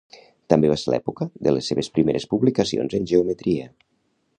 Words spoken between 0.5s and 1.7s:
També va ser l'època de les